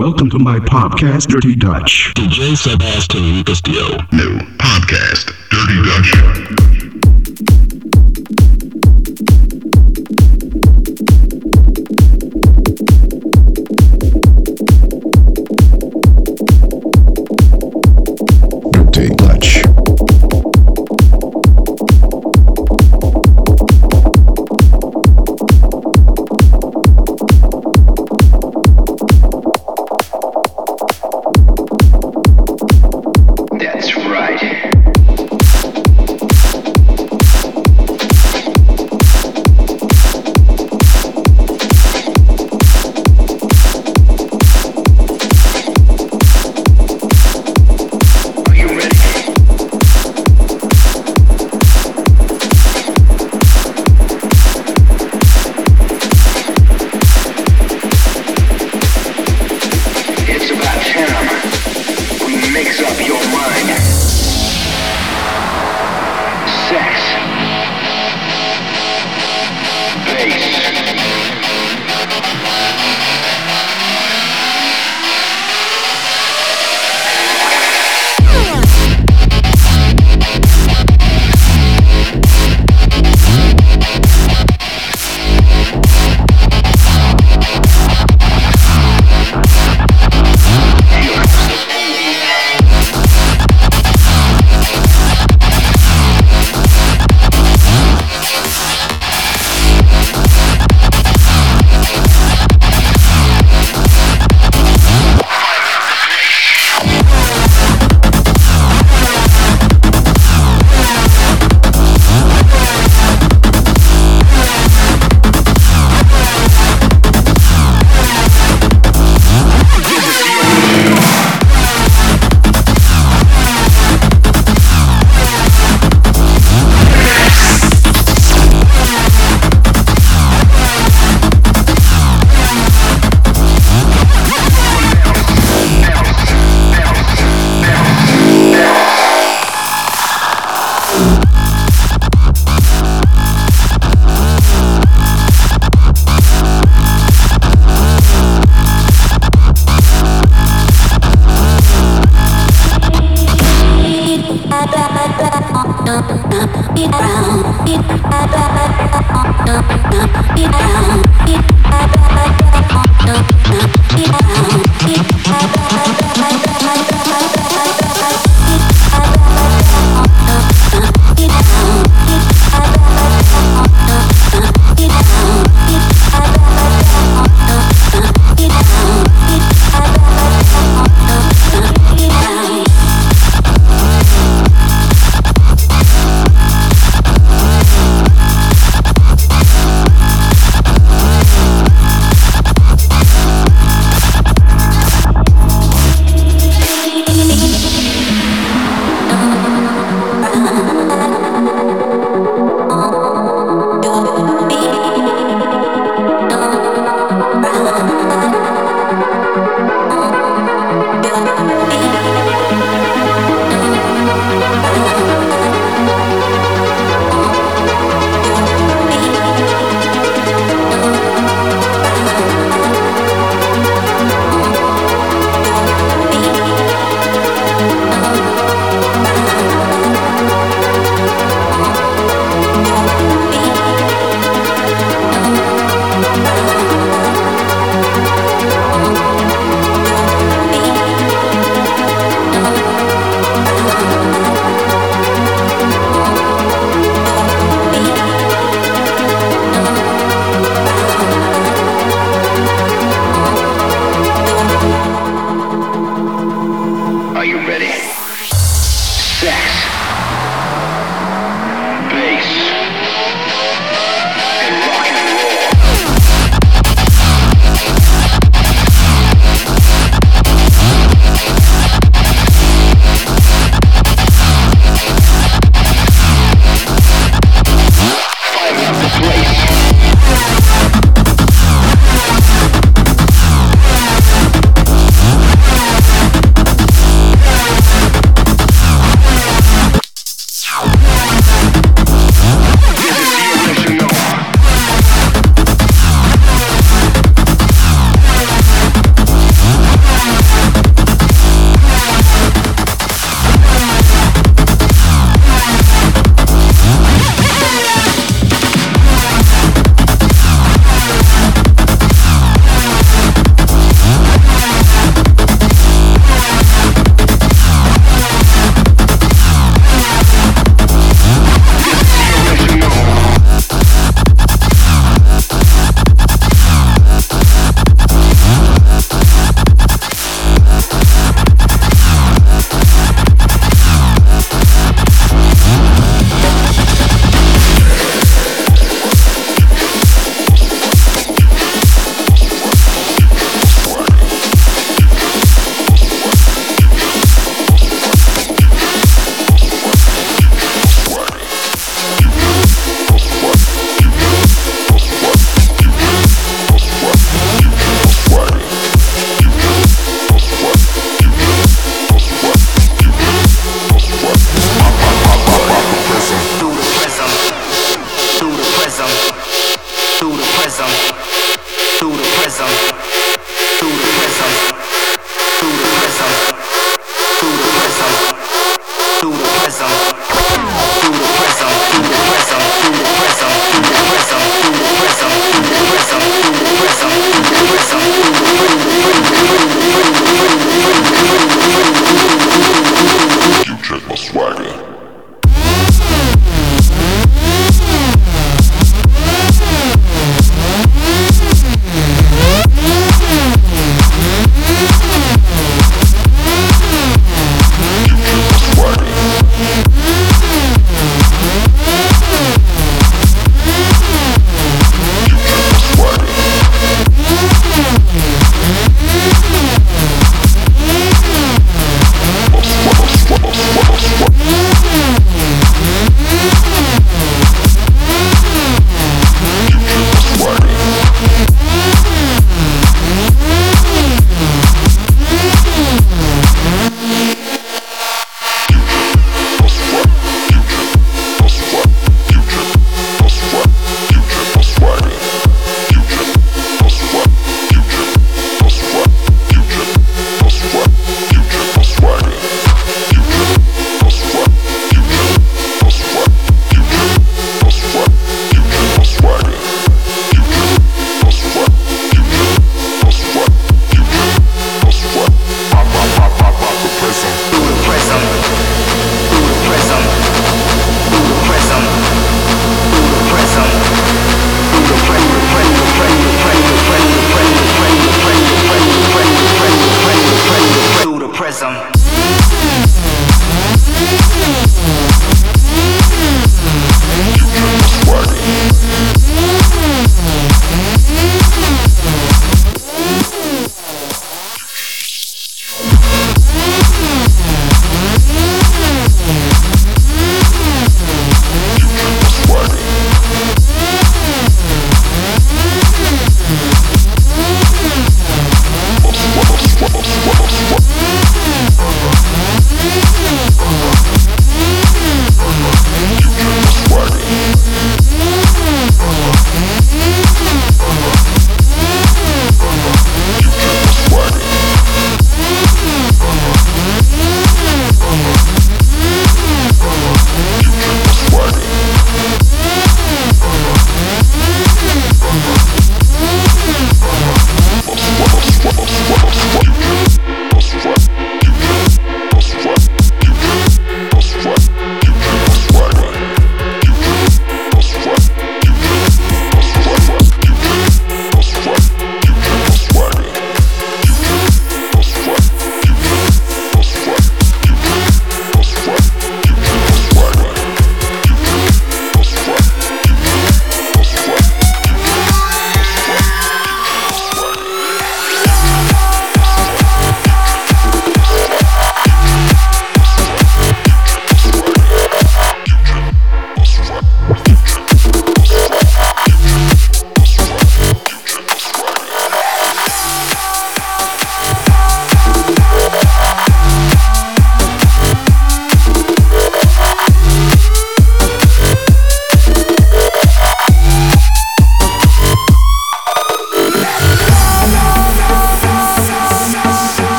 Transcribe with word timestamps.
Welcome 0.00 0.30
to 0.30 0.38
my 0.38 0.58
podcast, 0.58 1.26
Dirty 1.26 1.54
Dutch. 1.54 2.14
DJ 2.14 2.56
Sebastian 2.56 3.44
Castillo. 3.44 3.98
New 4.12 4.38
podcast, 4.56 5.34
Dirty 5.50 5.82
Dutch. 5.84 6.69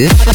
Yeah. 0.00 0.30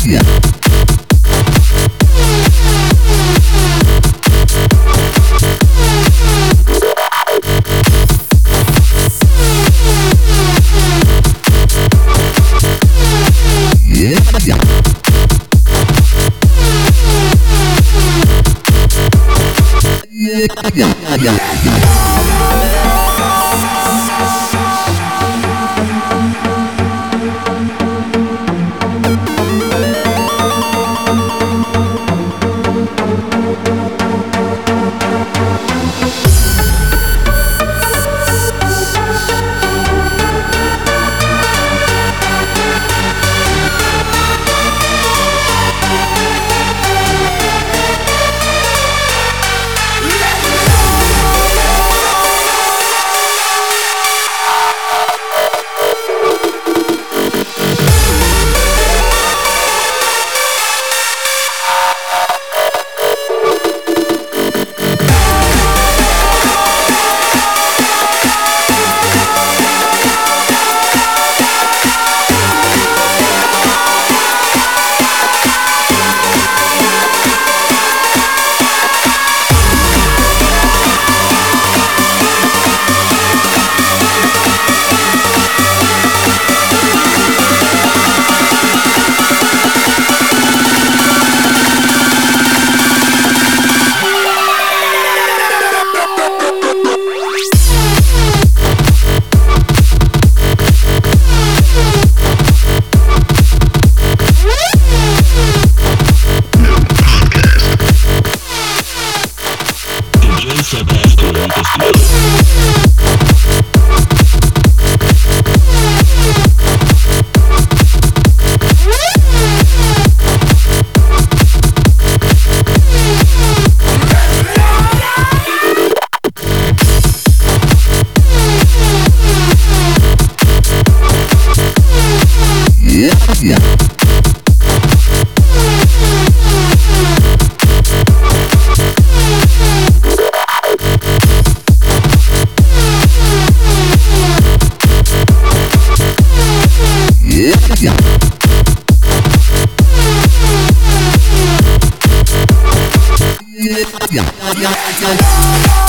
I 154.57 155.84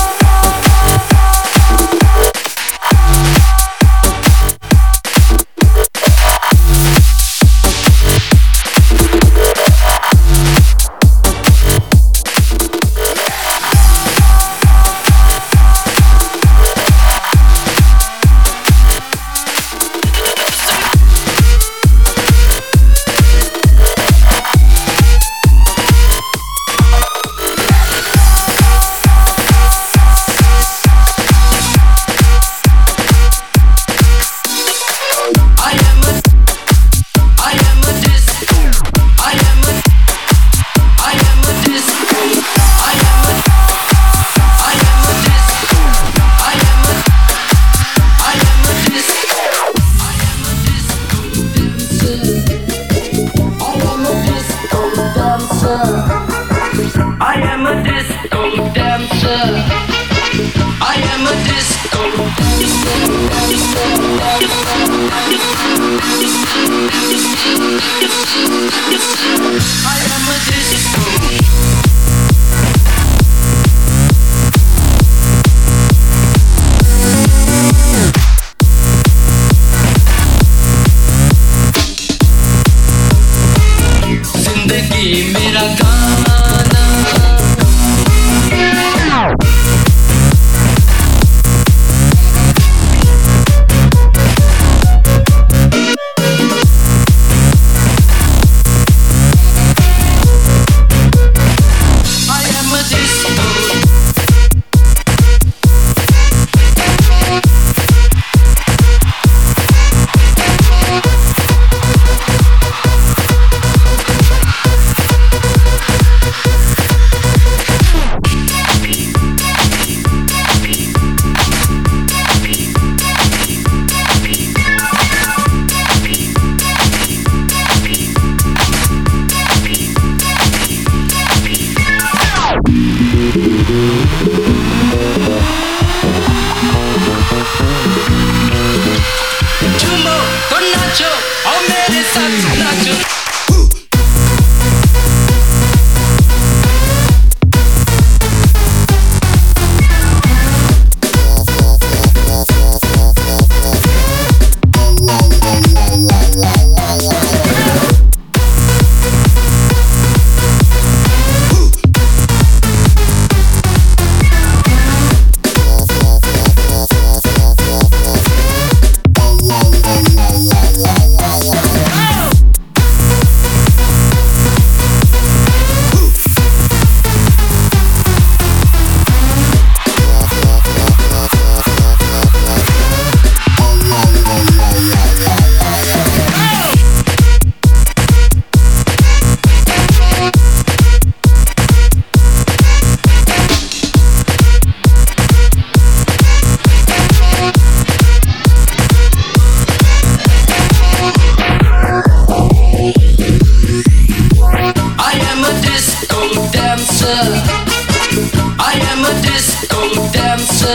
mira 85.08 85.60
acá. 85.60 85.96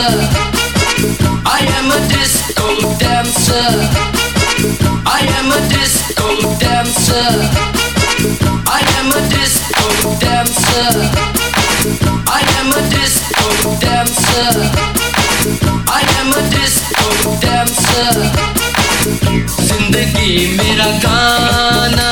I 0.04 1.60
am 1.78 1.88
a 1.92 2.00
disco 2.08 2.66
dancer. 2.98 3.70
I 5.06 5.22
am 5.38 5.52
a 5.52 5.60
disco 5.68 6.26
dancer. 6.58 7.30
I 8.66 8.82
am 8.98 9.12
a 9.14 9.22
disco 9.30 9.86
dancer. 10.18 10.90
I 12.26 12.42
am 12.58 12.72
a 12.72 12.82
disco 12.90 13.46
dancer. 13.78 14.50
I 15.86 16.02
am 16.18 16.30
a 16.34 16.42
disco 16.50 17.06
dancer. 17.44 18.14
जिंदगी 19.68 20.32
मेरा 20.58 20.90
गाना 21.06 22.10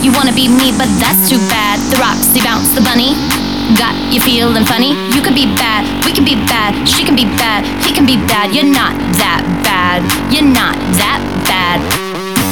You 0.00 0.12
wanna 0.16 0.32
be 0.32 0.48
me, 0.48 0.72
but 0.72 0.88
that's 0.96 1.28
too 1.28 1.36
bad. 1.52 1.76
The 1.92 2.00
Roxy 2.00 2.40
bounce, 2.40 2.72
the 2.72 2.80
bunny. 2.80 3.12
Got 3.76 3.92
you 4.08 4.20
feeling 4.20 4.64
funny? 4.64 4.96
You 5.12 5.20
can 5.20 5.34
be 5.34 5.44
bad, 5.60 5.84
we 6.04 6.12
can 6.12 6.24
be 6.24 6.40
bad, 6.48 6.72
she 6.88 7.04
can 7.04 7.14
be 7.14 7.28
bad, 7.36 7.68
he 7.84 7.92
can 7.92 8.06
be 8.06 8.16
bad. 8.24 8.54
You're 8.56 8.64
not 8.64 8.96
that 9.20 9.44
bad, 9.60 10.00
you're 10.32 10.46
not 10.46 10.72
that 10.96 11.20
bad. 11.44 11.84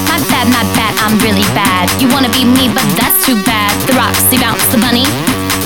My 0.04 0.20
bad, 0.28 0.46
my 0.52 0.60
bad, 0.76 0.92
I'm 1.00 1.16
really 1.24 1.48
bad. 1.56 1.88
You 1.96 2.12
wanna 2.12 2.28
be 2.36 2.44
me, 2.44 2.68
but 2.68 2.84
that's 3.00 3.24
too 3.24 3.40
bad. 3.48 3.72
The 3.88 3.96
Roxy 3.96 4.36
bounce, 4.36 4.68
the 4.68 4.76
bunny. 4.76 5.08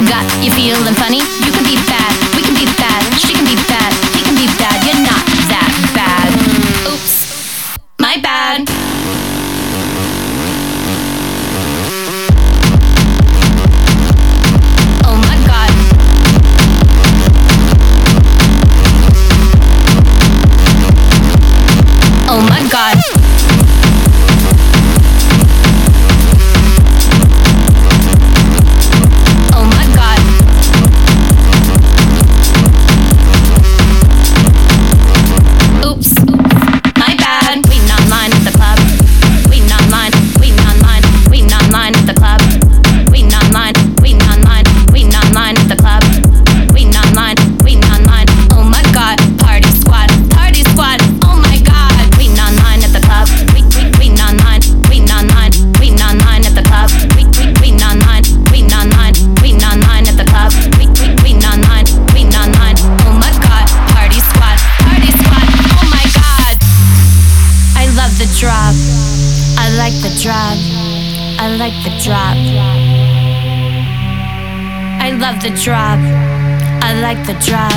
Got 0.06 0.22
you 0.38 0.54
feeling 0.54 0.94
funny? 0.94 1.18
You 1.42 1.50
can 1.50 1.66
be 1.66 1.74
bad, 1.90 2.14
we 2.38 2.46
can 2.46 2.54
be 2.54 2.66
bad, 2.78 3.02
she 3.18 3.34
can 3.34 3.42
be 3.42 3.58
bad, 3.66 3.71
the 77.26 77.34
drop. 77.34 77.72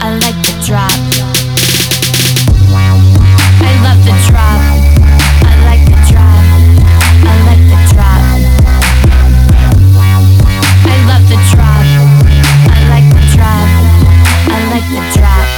I 0.00 0.18
like 0.20 0.36
the 0.44 0.52
drop. 0.66 0.92
I 3.62 3.72
love 3.84 4.04
the 4.04 4.12
drop. 4.28 4.60
I 5.44 5.54
like 5.64 5.84
the 5.86 5.96
drop. 6.10 6.44
I 7.24 7.34
like 7.46 7.64
the 7.70 7.78
drop. 7.90 8.20
I 10.84 10.96
love 11.08 11.24
the 11.28 11.36
drop. 11.50 11.84
I 12.68 12.78
like 12.90 13.08
the 13.14 13.22
drop. 13.34 13.68
I 14.48 14.58
like 14.70 14.88
the 14.90 15.02
drop. 15.16 15.50